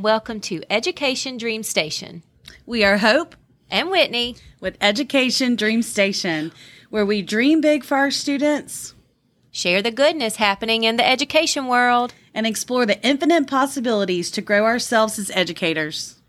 [0.00, 2.22] Welcome to Education Dream Station.
[2.64, 3.34] We are Hope
[3.68, 6.52] and Whitney with Education Dream Station,
[6.88, 8.94] where we dream big for our students,
[9.50, 14.66] share the goodness happening in the education world, and explore the infinite possibilities to grow
[14.66, 16.20] ourselves as educators.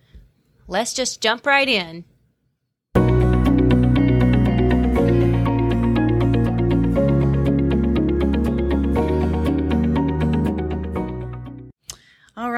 [0.67, 2.05] Let's just jump right in.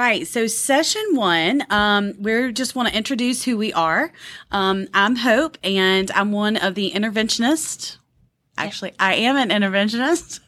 [0.01, 0.27] Right.
[0.27, 4.11] So session one, um, we just want to introduce who we are.
[4.51, 7.97] Um, I'm Hope and I'm one of the interventionists.
[8.57, 10.39] Actually, I am an interventionist.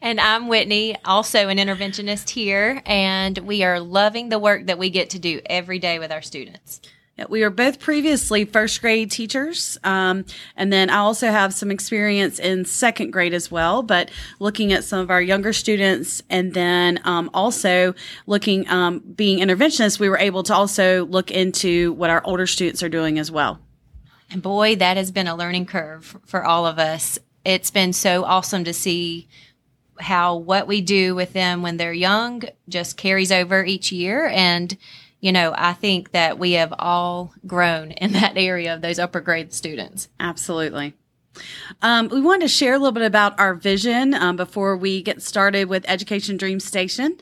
[0.00, 4.90] And I'm Whitney, also an interventionist here, and we are loving the work that we
[4.90, 6.80] get to do every day with our students.
[7.28, 9.76] We were both previously first grade teachers.
[9.82, 10.24] Um,
[10.56, 14.84] and then I also have some experience in second grade as well, but looking at
[14.84, 17.94] some of our younger students and then um, also
[18.26, 22.82] looking, um, being interventionists, we were able to also look into what our older students
[22.82, 23.58] are doing as well.
[24.30, 27.18] And boy, that has been a learning curve for all of us.
[27.44, 29.26] It's been so awesome to see
[30.00, 34.76] how what we do with them when they're young just carries over each year and
[35.20, 39.20] you know, I think that we have all grown in that area of those upper
[39.20, 40.08] grade students.
[40.20, 40.94] Absolutely.
[41.82, 45.22] Um, we wanted to share a little bit about our vision um, before we get
[45.22, 47.16] started with Education Dream Station.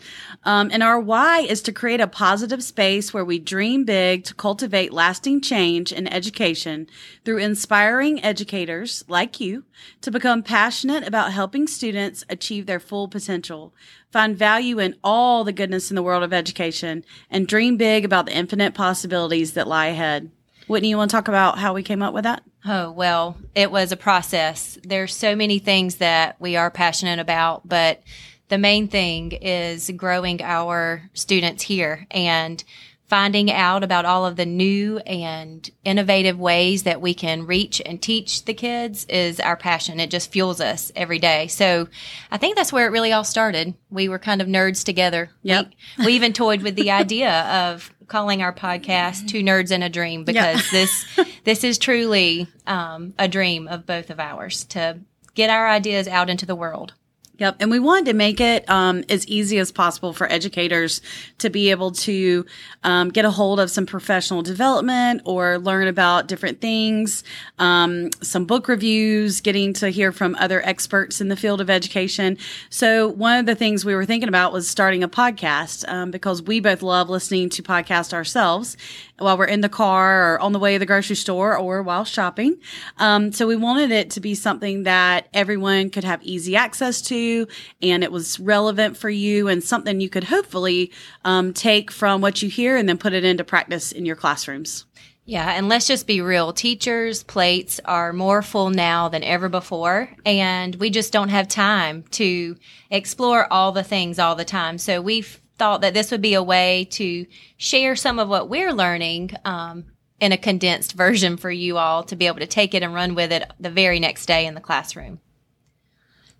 [0.45, 4.35] Um, and our why is to create a positive space where we dream big to
[4.35, 6.87] cultivate lasting change in education
[7.25, 9.65] through inspiring educators like you
[10.01, 13.75] to become passionate about helping students achieve their full potential
[14.17, 18.25] find value in all the goodness in the world of education, and dream big about
[18.25, 20.31] the infinite possibilities that lie ahead.
[20.67, 22.43] Whitney, you want to talk about how we came up with that?
[22.65, 24.79] Oh, well, it was a process.
[24.83, 28.03] There's so many things that we are passionate about, but
[28.49, 32.65] the main thing is growing our students here and
[33.07, 38.03] finding out about all of the new and innovative ways that we can reach and
[38.03, 40.01] teach the kids is our passion.
[40.01, 41.47] It just fuels us every day.
[41.47, 41.89] So
[42.31, 43.75] I think that's where it really all started.
[43.91, 45.31] We were kind of nerds together.
[45.43, 45.73] Yep.
[45.99, 49.89] We, we even toyed with the idea of calling our podcast Two Nerds in a
[49.89, 51.05] Dream because this
[51.45, 54.99] this is truly um, a dream of both of ours to
[55.35, 56.95] get our ideas out into the world.
[57.39, 57.57] Yep.
[57.61, 61.03] And we wanted to make it um, as easy as possible for educators
[61.39, 62.47] to be able to
[62.83, 67.25] um, get a hold of some professional development or learn about different things,
[67.59, 72.39] um, some book reviews, getting to hear from other experts in the field of education.
[72.71, 76.43] So, one of the things we were thinking about was starting a podcast um, because
[76.43, 78.79] we both love listening to podcasts ourselves
[79.19, 82.05] while we're in the car or on the way to the grocery store or while
[82.05, 82.57] shopping.
[82.99, 87.47] Um, so, we wanted it to be something that everyone could have easy access to
[87.83, 90.93] and it was relevant for you and something you could hopefully
[91.25, 94.87] um, take from what you hear and then put it into practice in your classrooms.
[95.29, 96.53] Yeah, and let's just be real.
[96.53, 102.05] Teachers' plates are more full now than ever before, and we just don't have time
[102.13, 102.57] to
[102.91, 104.79] explore all the things all the time.
[104.79, 108.73] So we've thought that this would be a way to share some of what we're
[108.73, 109.85] learning um,
[110.21, 113.15] in a condensed version for you all to be able to take it and run
[113.15, 115.21] with it the very next day in the classroom.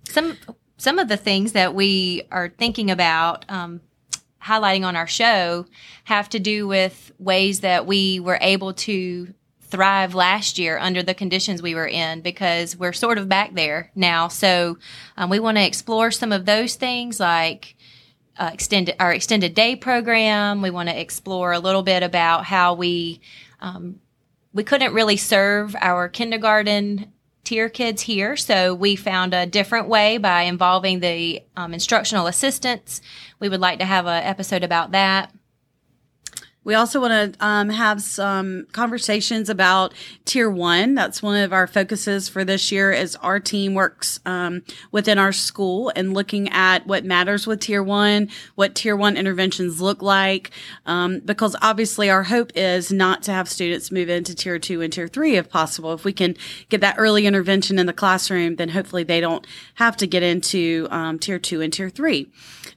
[0.05, 0.37] Some
[0.79, 3.81] some of the things that we are thinking about um,
[4.43, 5.67] highlighting on our show
[6.05, 11.15] have to do with ways that we were able to thrive last year under the
[11.15, 14.29] conditions we were in because we're sort of back there now.
[14.29, 14.79] So
[15.17, 17.76] um, we want to explore some of those things like
[18.39, 20.63] uh, extended our extended day program.
[20.63, 23.21] We want to explore a little bit about how we
[23.61, 24.01] um,
[24.53, 27.13] we couldn't really serve our kindergarten
[27.45, 28.37] tier kids here.
[28.37, 33.01] So we found a different way by involving the um, instructional assistants.
[33.39, 35.33] We would like to have an episode about that.
[36.67, 39.95] We also want to um, have some conversations about
[40.25, 40.97] tier one.
[40.97, 45.31] That's one of our focuses for this year as our team works um, within our
[45.31, 50.51] school and looking at what matters with tier one, what tier one interventions look like.
[50.87, 54.93] Um, because obviously our hope is not to have students move into tier two and
[54.93, 55.93] tier three if possible.
[55.93, 56.35] If we can
[56.69, 60.89] get that early intervention in the classroom, then hopefully they don't have to get into
[60.91, 62.29] um, tier two and tier three.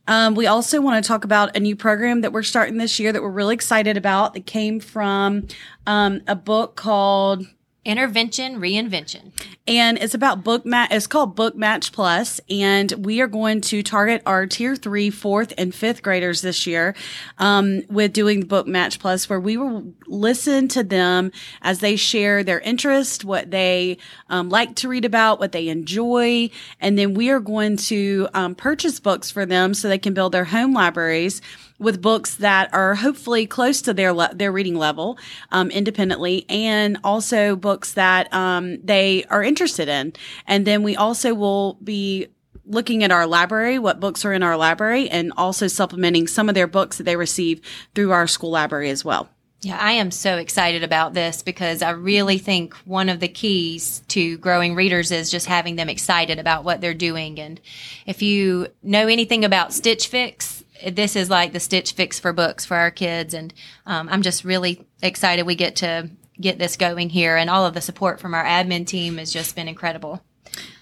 [0.07, 3.12] Um, we also want to talk about a new program that we're starting this year
[3.12, 5.47] that we're really excited about that came from
[5.85, 7.45] um, a book called
[7.85, 9.31] Intervention Reinvention.
[9.65, 10.91] And it's about book match.
[10.91, 15.53] It's called Book Match Plus, and we are going to target our tier three, fourth,
[15.57, 16.93] and fifth graders this year
[17.37, 22.43] um, with doing Book Match Plus, where we will listen to them as they share
[22.43, 23.97] their interest, what they
[24.29, 26.49] um, like to read about, what they enjoy,
[26.79, 30.33] and then we are going to um, purchase books for them so they can build
[30.33, 31.41] their home libraries
[31.79, 35.17] with books that are hopefully close to their le- their reading level
[35.51, 40.13] um, independently, and also books that um, they are interested in.
[40.45, 42.27] And then we also will be
[42.65, 46.55] looking at our library, what books are in our library, and also supplementing some of
[46.55, 47.61] their books that they receive
[47.95, 49.29] through our school library as well.
[49.61, 54.01] Yeah, I am so excited about this because I really think one of the keys
[54.09, 57.39] to growing readers is just having them excited about what they're doing.
[57.41, 57.59] And
[58.05, 62.65] if you know anything about Stitch Fix, this is like the Stitch Fix for books
[62.65, 63.33] for our kids.
[63.33, 63.53] And
[63.85, 66.09] um, I'm just really excited we get to
[66.39, 67.35] get this going here.
[67.35, 70.23] And all of the support from our admin team has just been incredible.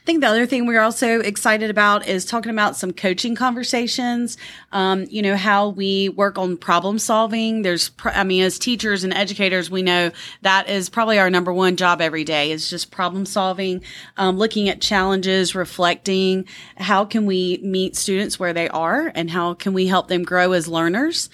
[0.07, 4.38] Think the other thing we're also excited about is talking about some coaching conversations.
[4.71, 7.63] Um, you know, how we work on problem solving.
[7.63, 10.12] There's, I mean, as teachers and educators, we know
[10.44, 13.83] that is probably our number one job every day is just problem solving,
[14.15, 16.45] um, looking at challenges, reflecting.
[16.77, 20.53] How can we meet students where they are and how can we help them grow
[20.53, 21.30] as learners?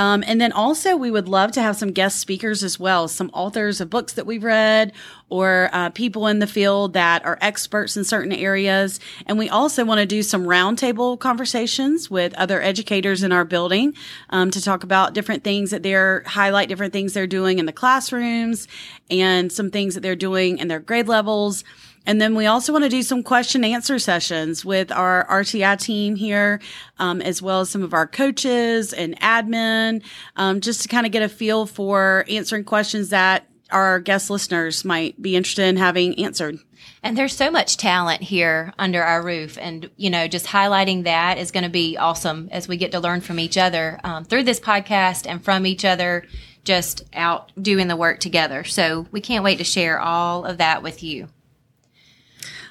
[0.00, 3.30] Um, and then also, we would love to have some guest speakers as well, some
[3.34, 4.94] authors of books that we've read
[5.28, 8.98] or uh, people in the field that are experts in certain areas.
[9.26, 13.92] And we also want to do some roundtable conversations with other educators in our building
[14.30, 17.72] um, to talk about different things that they're highlight different things they're doing in the
[17.72, 18.68] classrooms
[19.10, 21.62] and some things that they're doing in their grade levels.
[22.06, 26.16] And then we also want to do some question answer sessions with our RTI team
[26.16, 26.60] here,
[26.98, 30.02] um, as well as some of our coaches and admin,
[30.36, 34.84] um, just to kind of get a feel for answering questions that our guest listeners
[34.84, 36.58] might be interested in having answered.
[37.02, 39.56] And there's so much talent here under our roof.
[39.58, 43.00] And, you know, just highlighting that is going to be awesome as we get to
[43.00, 46.24] learn from each other um, through this podcast and from each other
[46.64, 48.64] just out doing the work together.
[48.64, 51.28] So we can't wait to share all of that with you.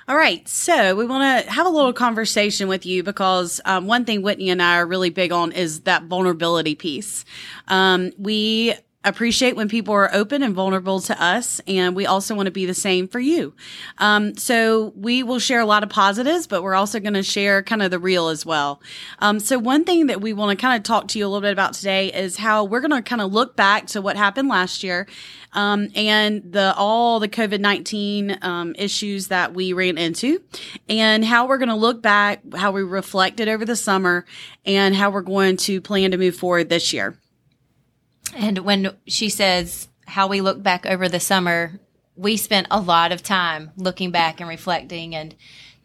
[0.09, 0.47] All right.
[0.47, 4.50] So we want to have a little conversation with you because um, one thing Whitney
[4.50, 7.25] and I are really big on is that vulnerability piece.
[7.67, 8.73] Um, we
[9.06, 11.62] appreciate when people are open and vulnerable to us.
[11.68, 13.54] And we also want to be the same for you.
[13.98, 17.63] Um, so we will share a lot of positives, but we're also going to share
[17.63, 18.81] kind of the real as well.
[19.19, 21.42] Um, so one thing that we want to kind of talk to you a little
[21.42, 24.50] bit about today is how we're going to kind of look back to what happened
[24.50, 25.07] last year.
[25.54, 30.44] Um, and the all the COVID nineteen um, issues that we ran into,
[30.88, 34.25] and how we're going to look back, how we reflected over the summer,
[34.63, 37.18] and how we're going to plan to move forward this year.
[38.36, 41.80] And when she says how we look back over the summer,
[42.16, 45.36] we spent a lot of time looking back and reflecting and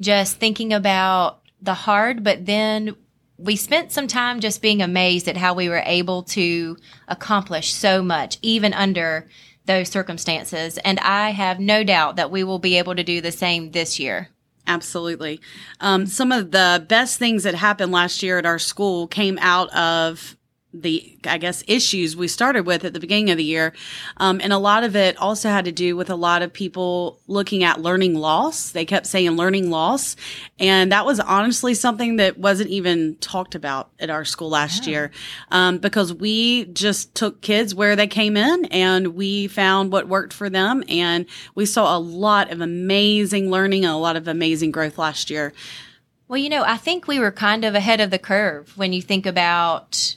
[0.01, 2.97] just thinking about the hard, but then
[3.39, 6.77] we spent some time just being amazed at how we were able to
[7.09, 9.29] accomplish so much, even under
[9.67, 10.79] those circumstances.
[10.79, 13.99] And I have no doubt that we will be able to do the same this
[13.99, 14.29] year.
[14.67, 15.41] Absolutely.
[15.81, 19.75] Um, some of the best things that happened last year at our school came out
[19.75, 20.37] of
[20.75, 23.73] the I guess issues we started with at the beginning of the year,
[24.17, 27.21] um, and a lot of it also had to do with a lot of people
[27.29, 28.71] looking at learning loss.
[28.71, 30.17] They kept saying learning loss,
[30.59, 34.91] and that was honestly something that wasn't even talked about at our school last yeah.
[34.91, 35.11] year,
[35.51, 40.33] um, because we just took kids where they came in and we found what worked
[40.33, 44.73] for them, and we saw a lot of amazing learning and a lot of amazing
[44.73, 45.53] growth last year.
[46.27, 49.03] Well, you know, I think we were kind of ahead of the curve when you
[49.03, 50.17] think about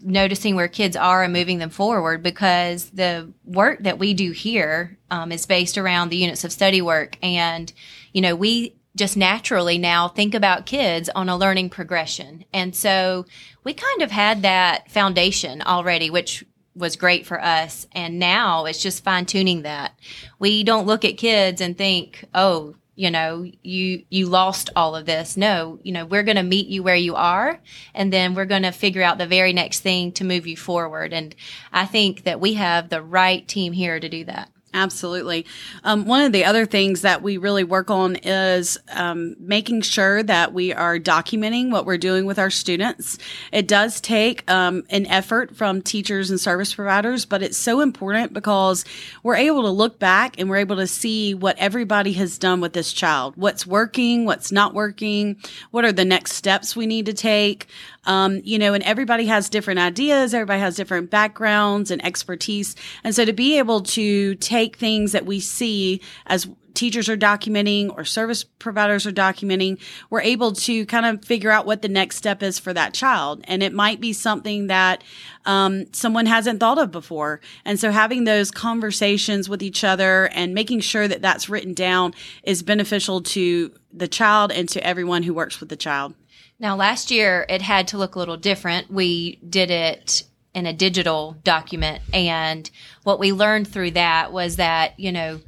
[0.00, 4.98] noticing where kids are and moving them forward because the work that we do here
[5.10, 7.16] um, is based around the units of study work.
[7.22, 7.72] And
[8.12, 12.44] you know we just naturally now think about kids on a learning progression.
[12.52, 13.26] And so
[13.64, 16.44] we kind of had that foundation already which
[16.76, 17.86] was great for us.
[17.92, 19.98] And now it's just fine tuning that.
[20.38, 25.06] We don't look at kids and think oh you know you you lost all of
[25.06, 25.36] this.
[25.36, 27.60] No you know we're going to meet you where you are
[27.94, 31.12] and then we're going to figure out the very next thing to move you forward.
[31.12, 31.34] And
[31.72, 35.46] i think that we have the right team here to do that Absolutely.
[35.84, 40.20] Um, one of the other things that we really work on is um, making sure
[40.24, 43.16] that we are documenting what we're doing with our students.
[43.52, 48.32] It does take um, an effort from teachers and service providers, but it's so important
[48.32, 48.84] because
[49.22, 52.72] we're able to look back and we're able to see what everybody has done with
[52.72, 55.36] this child, what's working, what's not working,
[55.70, 57.68] what are the next steps we need to take.
[58.06, 62.76] Um, you know, and everybody has different ideas, everybody has different backgrounds and expertise.
[63.02, 67.92] And so to be able to take things that we see as teachers are documenting
[67.96, 69.80] or service providers are documenting,
[70.10, 73.42] we're able to kind of figure out what the next step is for that child.
[73.44, 75.02] And it might be something that
[75.44, 77.40] um, someone hasn't thought of before.
[77.64, 82.14] And so having those conversations with each other and making sure that that's written down
[82.42, 86.14] is beneficial to the child and to everyone who works with the child.
[86.58, 88.90] Now, last year it had to look a little different.
[88.90, 92.02] We did it in a digital document.
[92.12, 92.70] And
[93.02, 95.40] what we learned through that was that, you know,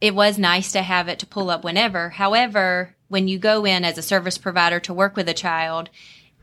[0.00, 2.10] it was nice to have it to pull up whenever.
[2.10, 5.90] However, when you go in as a service provider to work with a child,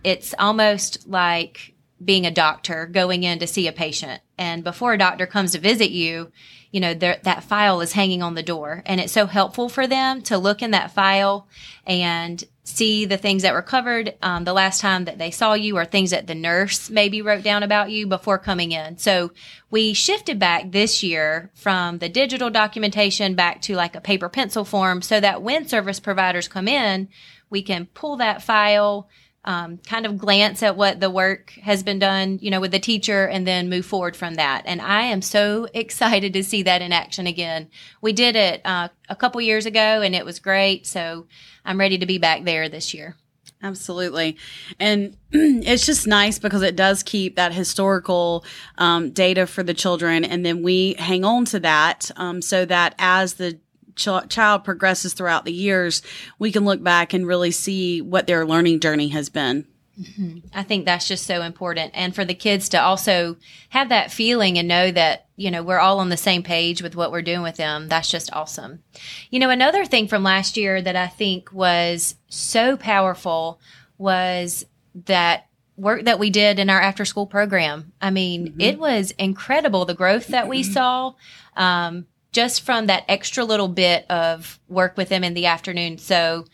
[0.03, 4.21] it's almost like being a doctor going in to see a patient.
[4.37, 6.31] And before a doctor comes to visit you,
[6.71, 8.83] you know, that file is hanging on the door.
[8.85, 11.47] And it's so helpful for them to look in that file
[11.85, 15.77] and see the things that were covered um, the last time that they saw you
[15.77, 18.97] or things that the nurse maybe wrote down about you before coming in.
[18.97, 19.31] So
[19.71, 24.65] we shifted back this year from the digital documentation back to like a paper pencil
[24.65, 27.07] form so that when service providers come in,
[27.49, 29.07] we can pull that file,
[29.47, 32.79] um, kind of glance at what the work has been done, you know, with the
[32.79, 34.63] teacher and then move forward from that.
[34.65, 37.69] And I am so excited to see that in action again.
[38.01, 40.85] We did it uh, a couple years ago and it was great.
[40.85, 41.27] So
[41.63, 43.15] I'm ready to be back there this year.
[43.63, 44.37] Absolutely.
[44.79, 48.43] And it's just nice because it does keep that historical
[48.77, 50.25] um, data for the children.
[50.25, 53.59] And then we hang on to that um, so that as the
[53.97, 56.01] ch- child progresses throughout the years,
[56.39, 59.65] we can look back and really see what their learning journey has been.
[59.99, 60.39] Mm-hmm.
[60.53, 61.91] I think that's just so important.
[61.95, 63.37] And for the kids to also
[63.69, 66.95] have that feeling and know that, you know, we're all on the same page with
[66.95, 67.87] what we're doing with them.
[67.87, 68.83] That's just awesome.
[69.31, 73.59] You know, another thing from last year that I think was so powerful
[73.97, 74.65] was
[75.05, 77.93] that work that we did in our after school program.
[78.01, 78.61] I mean, mm-hmm.
[78.61, 81.13] it was incredible the growth that we saw.
[81.55, 85.97] Um, just from that extra little bit of work with them in the afternoon.
[85.97, 86.45] So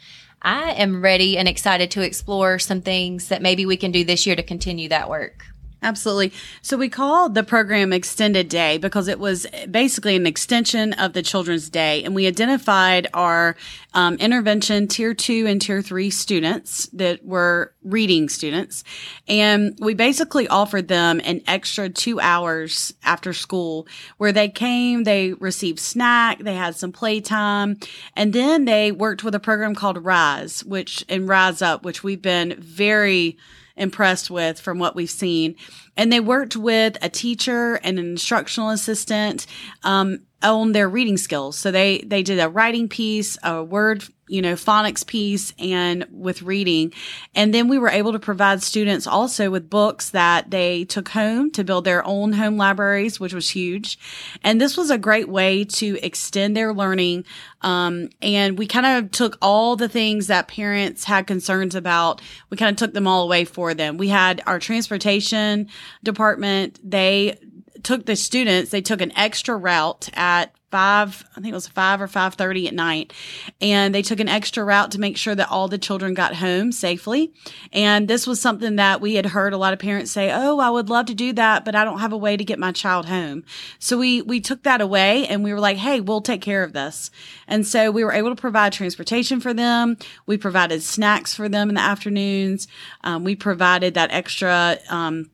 [0.42, 4.26] I am ready and excited to explore some things that maybe we can do this
[4.26, 5.46] year to continue that work.
[5.84, 6.32] Absolutely.
[6.62, 11.22] So we called the program Extended Day because it was basically an extension of the
[11.22, 12.04] Children's Day.
[12.06, 13.58] And we identified our
[13.94, 18.86] um, intervention tier two and tier three students that were reading students.
[19.28, 23.86] And we basically offered them an extra two hours after school
[24.18, 27.78] where they came, they received snack, they had some playtime,
[28.16, 32.22] and then they worked with a program called Rise, which, and Rise Up, which we've
[32.22, 33.38] been very,
[33.76, 35.56] impressed with from what we've seen.
[35.98, 39.46] And they worked with a teacher and an instructional assistant
[39.84, 41.58] um, on their reading skills.
[41.58, 46.42] So they they did a writing piece, a word you know, phonics piece and with
[46.42, 46.94] reading.
[47.36, 51.52] And then we were able to provide students also with books that they took home
[51.52, 54.00] to build their own home libraries, which was huge.
[54.44, 57.26] And this was a great way to extend their learning.
[57.62, 62.22] Um, and we kind of took all the things that parents had concerns about.
[62.50, 63.98] We kind of took them all away for them.
[63.98, 65.68] We had our transportation
[66.04, 66.80] department.
[66.84, 67.38] They
[67.84, 72.02] took the students, they took an extra route at five, I think it was five
[72.02, 73.14] or five thirty at night,
[73.62, 76.72] and they took an extra route to make sure that all the children got home
[76.72, 77.32] safely.
[77.72, 80.72] And this was something that we had heard a lot of parents say, "Oh, I
[80.72, 83.06] would love to do that, but I don't have a way to get my child
[83.06, 83.44] home."
[83.78, 86.74] So we we took that away, and we were like, "Hey, we'll take care of
[86.74, 87.12] this."
[87.48, 89.96] And so we were able to provide transportation for them.
[90.26, 92.68] We provided snacks for them in the afternoons.
[93.04, 94.80] Um, we provided that extra.
[94.90, 95.30] Um,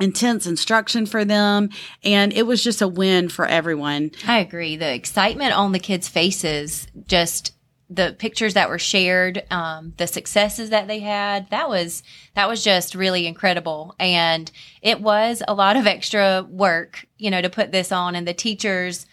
[0.00, 1.70] intense instruction for them
[2.02, 4.10] and it was just a win for everyone.
[4.26, 4.76] I agree.
[4.76, 7.52] The excitement on the kids' faces, just
[7.90, 12.02] the pictures that were shared, um, the successes that they had, that was
[12.34, 13.94] that was just really incredible.
[14.00, 14.50] And
[14.82, 18.34] it was a lot of extra work, you know, to put this on and the
[18.34, 19.06] teachers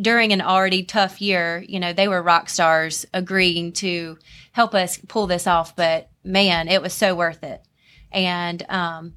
[0.00, 4.18] during an already tough year, you know, they were rock stars agreeing to
[4.52, 7.62] help us pull this off, but man, it was so worth it.
[8.10, 9.14] And um,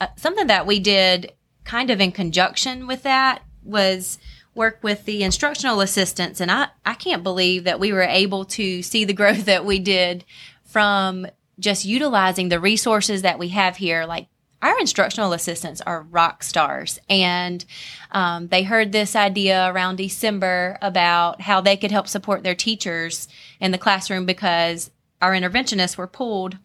[0.00, 1.32] uh, something that we did
[1.64, 4.18] kind of in conjunction with that was
[4.54, 8.82] work with the instructional assistants and I, I can't believe that we were able to
[8.82, 10.24] see the growth that we did
[10.64, 11.26] from
[11.58, 14.04] just utilizing the resources that we have here.
[14.06, 14.28] Like
[14.62, 17.64] our instructional assistants are rock stars and
[18.12, 23.28] um, they heard this idea around december about how they could help support their teachers
[23.60, 26.58] in the classroom because our interventionists were pulled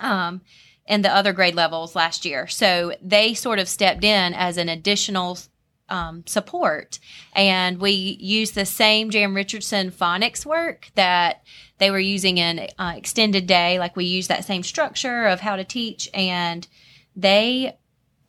[0.00, 0.40] um,
[0.90, 2.48] in the other grade levels last year.
[2.48, 5.38] So they sort of stepped in as an additional
[5.88, 6.98] um, support.
[7.32, 11.44] And we used the same Jan Richardson phonics work that
[11.78, 13.78] they were using in uh, extended day.
[13.78, 16.66] Like we used that same structure of how to teach, and
[17.14, 17.76] they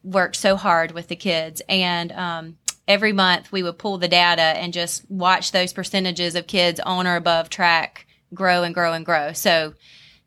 [0.04, 1.64] worked so hard with the kids.
[1.68, 6.46] And um, every month we would pull the data and just watch those percentages of
[6.46, 9.34] kids on or above track grow and grow and grow.
[9.34, 9.74] So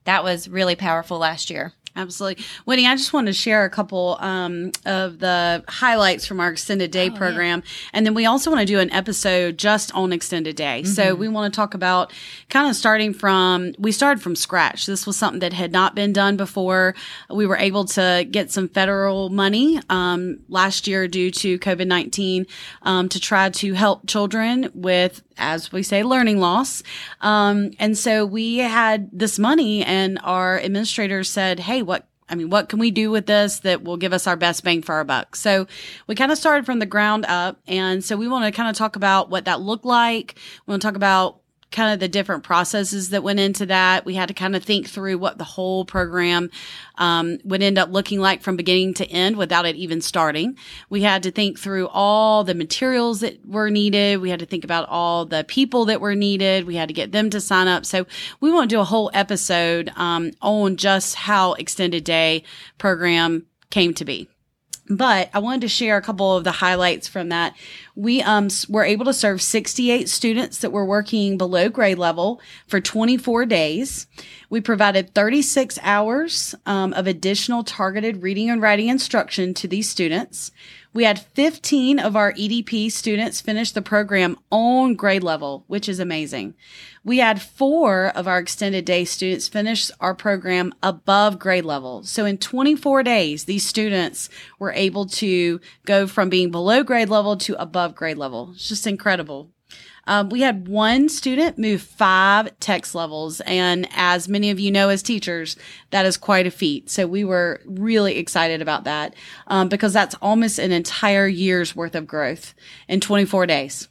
[0.03, 1.73] that was really powerful last year.
[1.97, 2.45] Absolutely.
[2.65, 6.91] Whitney, I just want to share a couple um, of the highlights from our extended
[6.91, 7.63] day Oh, program.
[7.93, 10.83] And then we also want to do an episode just on extended day.
[10.85, 12.13] So we want to talk about
[12.49, 14.87] kind of starting from, we started from scratch.
[14.87, 16.95] This was something that had not been done before.
[17.31, 22.47] We were able to get some federal money um, last year due to COVID 19
[22.83, 26.83] um, to try to help children with as we say, learning loss.
[27.21, 32.49] Um, and so we had this money, and our administrators said, Hey, what I mean,
[32.49, 35.05] what can we do with this that will give us our best bang for our
[35.05, 35.37] buck?
[35.37, 35.67] So
[36.07, 37.61] we kind of started from the ground up.
[37.67, 40.37] And so we want to kind of talk about what that looked like.
[40.67, 41.41] We want to talk about
[41.75, 44.05] kind of the different processes that went into that.
[44.05, 46.51] We had to kind of think through what the whole program
[46.97, 50.57] um, would end up looking like from beginning to end without it even starting.
[50.89, 54.21] We had to think through all the materials that were needed.
[54.21, 56.65] We had to think about all the people that were needed.
[56.65, 57.85] We had to get them to sign up.
[57.85, 58.07] So
[58.41, 62.45] we want to do a whole episode um, on just how extended day
[62.79, 64.29] program came to be
[64.89, 67.57] but I wanted to share a couple of the highlights from that.
[67.97, 72.81] We um, were able to serve 68 students that were working below grade level for
[72.81, 74.07] 24 days.
[74.51, 80.53] We provided 36 hours um, of additional targeted reading and writing instruction to these students.
[80.95, 85.99] We had 15 of our EDP students finish the program on grade level, which is
[85.99, 86.55] amazing.
[87.03, 92.05] We had four of our extended day students finish our program above grade level.
[92.05, 97.37] So in 24 days, these students were able to go from being below grade level
[97.39, 98.53] to above grade level.
[98.55, 99.51] It's just incredible.
[100.07, 103.41] Um, we had one student move five text levels.
[103.43, 105.57] And as many of you know as teachers,
[105.91, 106.91] that is quite a feat.
[106.91, 109.15] So we were really excited about that
[109.47, 112.55] um, because that's almost an entire year's worth of growth
[112.89, 113.89] in 24 days.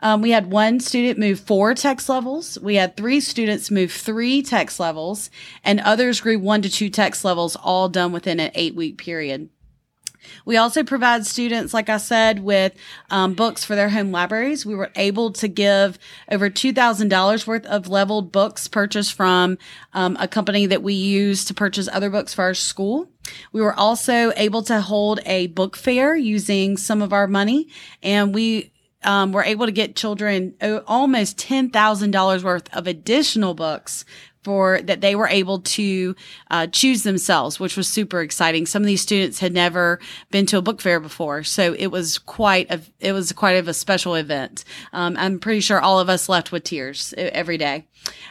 [0.00, 2.58] Um, we had one student move four text levels.
[2.60, 5.30] We had three students move three text levels,
[5.62, 9.48] and others grew one to two text levels, all done within an eight week period.
[10.44, 12.74] We also provide students, like I said, with
[13.10, 14.66] um, books for their home libraries.
[14.66, 15.98] We were able to give
[16.30, 19.58] over $2,000 worth of leveled books purchased from
[19.92, 23.08] um, a company that we use to purchase other books for our school.
[23.52, 27.68] We were also able to hold a book fair using some of our money,
[28.02, 28.72] and we
[29.04, 30.54] um, were able to get children
[30.86, 34.04] almost $10,000 worth of additional books
[34.42, 36.16] for that they were able to
[36.50, 38.66] uh, choose themselves, which was super exciting.
[38.66, 40.00] Some of these students had never
[40.30, 43.68] been to a book fair before, so it was quite a it was quite of
[43.68, 44.64] a special event.
[44.92, 47.86] Um, I'm pretty sure all of us left with tears every day.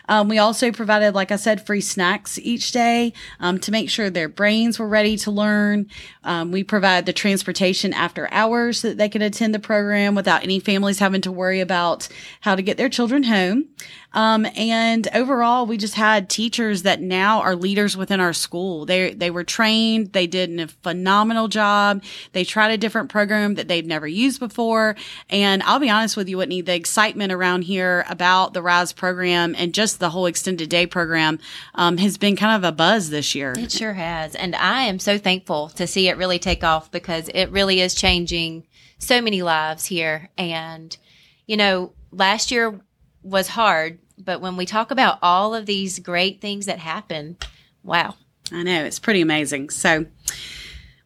[0.10, 4.10] Um, we also provided, like I said, free snacks each day um, to make sure
[4.10, 5.88] their brains were ready to learn.
[6.24, 10.44] Um, we provide the transportation after hours so that they could attend the program without
[10.44, 12.08] any families having to worry about
[12.42, 13.70] how to get their children home.
[14.14, 18.88] Um, and overall, we just had teachers that now are leaders within our school.
[18.88, 20.14] They they were trained.
[20.14, 22.04] They did a phenomenal job.
[22.32, 24.96] They tried a different program that they've never used before.
[25.30, 29.54] And I'll be honest with you, Whitney, the excitement around here about the RISE program
[29.56, 31.38] and just the whole extended day program
[31.76, 33.54] um, has been kind of a buzz this year.
[33.56, 34.34] It sure has.
[34.34, 37.94] And I am so thankful to see it really take off because it really is
[37.94, 38.66] changing
[38.98, 40.32] so many lives here.
[40.36, 40.98] And,
[41.46, 42.82] you know, last year
[43.24, 47.38] was hard, but when we talk about all of these great things that happen,
[47.84, 48.16] wow.
[48.52, 49.70] I know, it's pretty amazing.
[49.70, 50.06] So,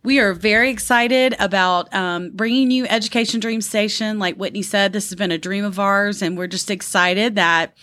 [0.03, 4.19] we are very excited about um, bringing you Education Dream Station.
[4.19, 7.75] Like Whitney said, this has been a dream of ours, and we're just excited that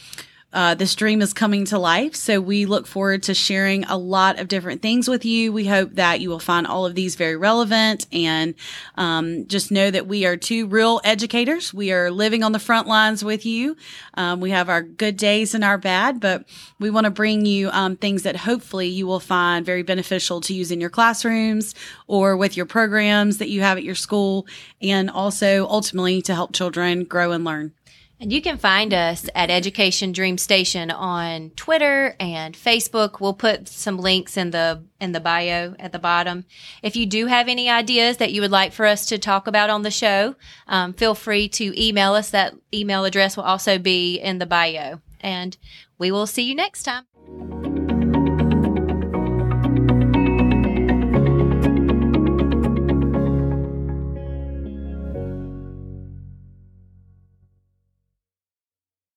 [0.53, 2.15] uh, this dream is coming to life.
[2.15, 5.53] So we look forward to sharing a lot of different things with you.
[5.53, 8.55] We hope that you will find all of these very relevant and
[8.97, 11.73] um, just know that we are two real educators.
[11.73, 13.77] We are living on the front lines with you.
[14.15, 16.45] Um, we have our good days and our bad, but
[16.79, 20.55] we want to bring you um, things that hopefully you will find very beneficial to
[20.55, 21.75] use in your classrooms
[22.07, 24.47] or with your programs that you have at your school,
[24.81, 27.73] and also ultimately to help children grow and learn.
[28.23, 33.19] And you can find us at Education Dream Station on Twitter and Facebook.
[33.19, 36.45] We'll put some links in the in the bio at the bottom.
[36.85, 39.71] If you do have any ideas that you would like for us to talk about
[39.71, 40.37] on the show,
[40.69, 42.31] um, feel free to email us.
[42.31, 45.01] That email address will also be in the bio.
[45.21, 45.57] And
[45.99, 47.03] we will see you next time.